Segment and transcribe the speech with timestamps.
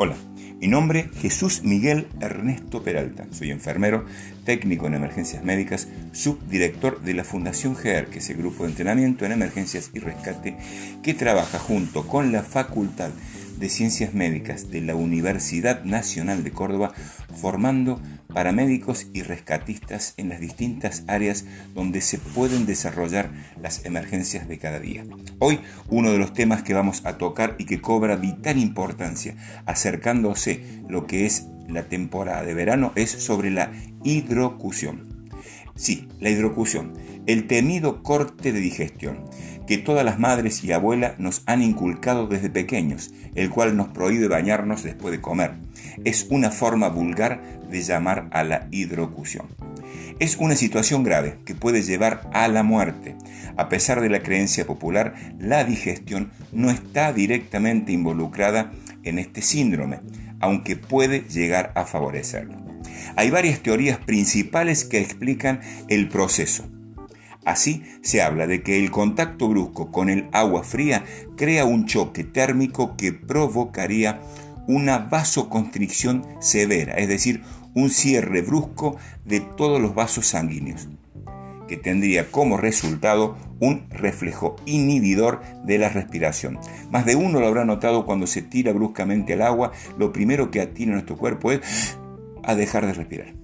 [0.00, 0.14] Hola,
[0.60, 3.26] mi nombre es Jesús Miguel Ernesto Peralta.
[3.32, 4.06] Soy enfermero,
[4.44, 9.24] técnico en emergencias médicas, subdirector de la Fundación GER, que es el grupo de entrenamiento
[9.26, 10.56] en emergencias y rescate
[11.02, 13.10] que trabaja junto con la Facultad
[13.58, 16.92] de Ciencias Médicas de la Universidad Nacional de Córdoba,
[17.34, 18.00] formando
[18.38, 21.44] paramédicos y rescatistas en las distintas áreas
[21.74, 25.04] donde se pueden desarrollar las emergencias de cada día.
[25.40, 25.58] Hoy
[25.88, 29.34] uno de los temas que vamos a tocar y que cobra vital importancia
[29.66, 33.72] acercándose lo que es la temporada de verano es sobre la
[34.04, 35.28] hidrocución.
[35.74, 36.92] Sí, la hidrocución,
[37.28, 39.18] el temido corte de digestión,
[39.66, 44.28] que todas las madres y abuelas nos han inculcado desde pequeños, el cual nos prohíbe
[44.28, 45.52] bañarnos después de comer.
[46.06, 49.46] Es una forma vulgar de llamar a la hidrocución.
[50.18, 53.14] Es una situación grave que puede llevar a la muerte.
[53.58, 58.72] A pesar de la creencia popular, la digestión no está directamente involucrada
[59.04, 60.00] en este síndrome,
[60.40, 62.56] aunque puede llegar a favorecerlo.
[63.16, 66.64] Hay varias teorías principales que explican el proceso.
[67.44, 71.04] Así se habla de que el contacto brusco con el agua fría
[71.36, 74.20] crea un choque térmico que provocaría
[74.66, 77.42] una vasoconstricción severa, es decir,
[77.74, 80.88] un cierre brusco de todos los vasos sanguíneos,
[81.66, 86.58] que tendría como resultado un reflejo inhibidor de la respiración.
[86.90, 90.60] Más de uno lo habrá notado cuando se tira bruscamente al agua, lo primero que
[90.60, 91.96] atina nuestro cuerpo es
[92.42, 93.34] a dejar de respirar.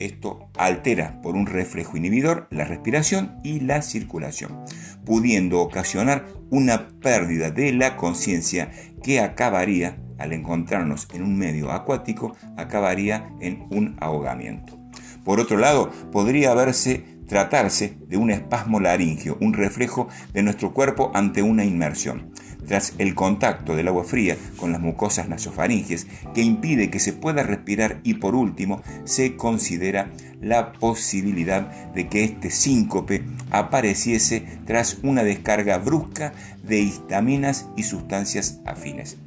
[0.00, 4.64] Esto altera por un reflejo inhibidor la respiración y la circulación,
[5.04, 8.70] pudiendo ocasionar una pérdida de la conciencia
[9.02, 14.78] que acabaría, al encontrarnos en un medio acuático, acabaría en un ahogamiento.
[15.22, 21.12] Por otro lado, podría haberse tratarse de un espasmo laringio, un reflejo de nuestro cuerpo
[21.14, 22.32] ante una inmersión
[22.66, 27.42] tras el contacto del agua fría con las mucosas nasofaringes que impide que se pueda
[27.42, 30.10] respirar y por último se considera
[30.40, 38.60] la posibilidad de que este síncope apareciese tras una descarga brusca de histaminas y sustancias
[38.66, 39.18] afines.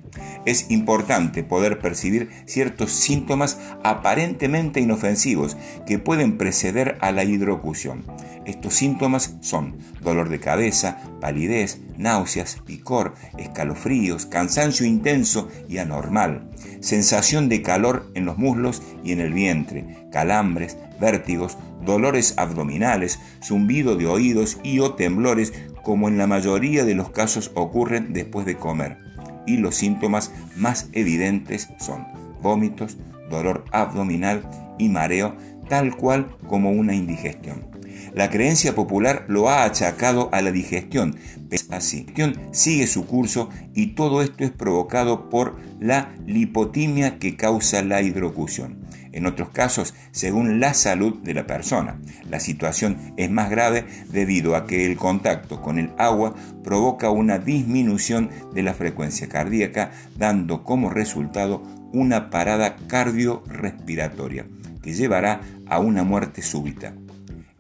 [0.46, 8.03] Es importante poder percibir ciertos síntomas aparentemente inofensivos que pueden preceder a la hidrocución.
[8.46, 16.51] Estos síntomas son dolor de cabeza, palidez, náuseas, picor, escalofríos, cansancio intenso y anormal,
[16.81, 23.95] sensación de calor en los muslos y en el vientre, calambres, vértigos, dolores abdominales, zumbido
[23.95, 25.53] de oídos y o temblores
[25.84, 29.02] como en la mayoría de los casos ocurren después de comer.
[29.45, 32.05] Y los síntomas más evidentes son
[32.41, 32.97] vómitos,
[33.29, 35.35] dolor abdominal y mareo,
[35.69, 37.73] tal cual como una indigestión.
[38.13, 41.15] La creencia popular lo ha achacado a la digestión,
[41.49, 41.69] pero.
[41.69, 47.81] La digestión sigue su curso y todo esto es provocado por la lipotimia que causa
[47.81, 48.83] la hidrocución.
[49.13, 54.56] En otros casos, según la salud de la persona, la situación es más grave debido
[54.56, 60.63] a que el contacto con el agua provoca una disminución de la frecuencia cardíaca, dando
[60.63, 61.63] como resultado
[61.94, 64.46] una parada cardiorrespiratoria
[64.81, 66.94] que llevará a una muerte súbita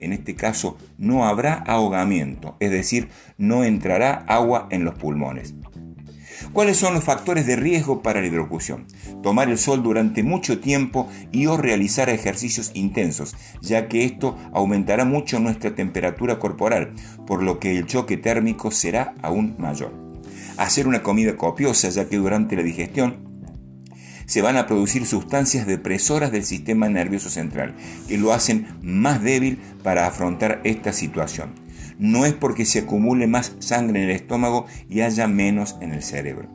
[0.03, 5.55] en este caso no habrá ahogamiento, es decir, no entrará agua en los pulmones.
[6.51, 8.85] ¿Cuáles son los factores de riesgo para la hidrocución?
[9.21, 15.05] Tomar el sol durante mucho tiempo y o realizar ejercicios intensos, ya que esto aumentará
[15.05, 16.93] mucho nuestra temperatura corporal,
[17.25, 19.93] por lo que el choque térmico será aún mayor.
[20.57, 23.33] Hacer una comida copiosa, ya que durante la digestión
[24.25, 27.75] se van a producir sustancias depresoras del sistema nervioso central,
[28.07, 31.62] que lo hacen más débil para afrontar esta situación.
[31.97, 36.03] No es porque se acumule más sangre en el estómago y haya menos en el
[36.03, 36.49] cerebro.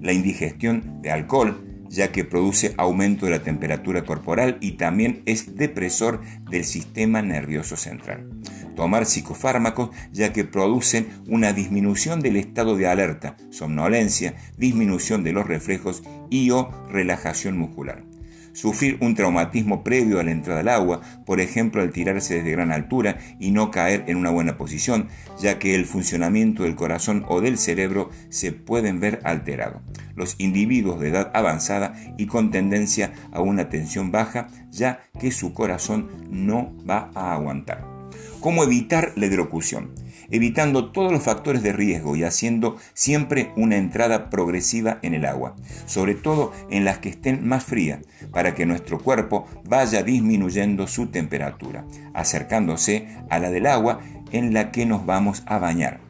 [0.00, 5.56] La indigestión de alcohol, ya que produce aumento de la temperatura corporal y también es
[5.56, 8.28] depresor del sistema nervioso central
[8.74, 15.46] tomar psicofármacos ya que producen una disminución del estado de alerta, somnolencia, disminución de los
[15.46, 18.04] reflejos y o relajación muscular.
[18.52, 22.72] Sufrir un traumatismo previo a la entrada al agua, por ejemplo al tirarse desde gran
[22.72, 25.08] altura y no caer en una buena posición,
[25.40, 29.80] ya que el funcionamiento del corazón o del cerebro se pueden ver alterado.
[30.14, 35.52] Los individuos de edad avanzada y con tendencia a una tensión baja, ya que su
[35.52, 37.91] corazón no va a aguantar.
[38.40, 39.94] ¿Cómo evitar la hidrocución?
[40.30, 45.56] Evitando todos los factores de riesgo y haciendo siempre una entrada progresiva en el agua,
[45.86, 48.00] sobre todo en las que estén más frías,
[48.30, 54.00] para que nuestro cuerpo vaya disminuyendo su temperatura, acercándose a la del agua
[54.32, 56.01] en la que nos vamos a bañar.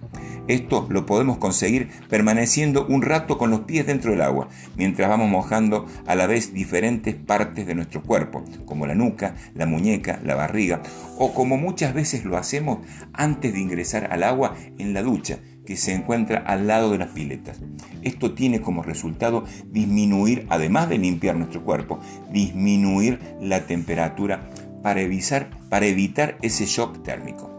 [0.48, 5.30] Esto lo podemos conseguir permaneciendo un rato con los pies dentro del agua, mientras vamos
[5.30, 10.34] mojando a la vez diferentes partes de nuestro cuerpo, como la nuca, la muñeca, la
[10.34, 10.82] barriga,
[11.16, 12.78] o como muchas veces lo hacemos
[13.12, 17.10] antes de ingresar al agua en la ducha, que se encuentra al lado de las
[17.10, 17.60] piletas.
[18.02, 22.00] Esto tiene como resultado disminuir, además de limpiar nuestro cuerpo,
[22.32, 24.50] disminuir la temperatura
[24.82, 27.51] para evitar, para evitar ese shock térmico.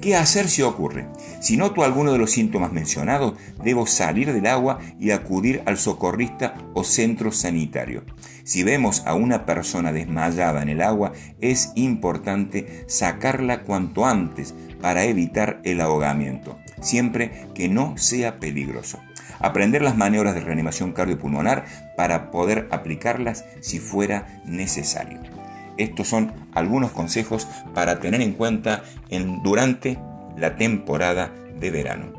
[0.00, 1.06] ¿Qué hacer si ocurre?
[1.40, 6.54] Si noto alguno de los síntomas mencionados, debo salir del agua y acudir al socorrista
[6.74, 8.02] o centro sanitario.
[8.44, 15.04] Si vemos a una persona desmayada en el agua, es importante sacarla cuanto antes para
[15.04, 18.98] evitar el ahogamiento, siempre que no sea peligroso.
[19.38, 21.64] Aprender las maniobras de reanimación cardiopulmonar
[21.96, 25.31] para poder aplicarlas si fuera necesario.
[25.78, 29.98] Estos son algunos consejos para tener en cuenta en, durante
[30.36, 32.12] la temporada de verano.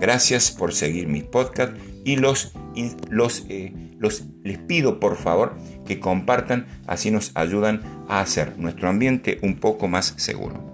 [0.00, 2.52] Gracias por seguir mis podcasts y los,
[3.08, 5.56] los, eh, los, les pido por favor
[5.86, 10.73] que compartan, así nos ayudan a hacer nuestro ambiente un poco más seguro.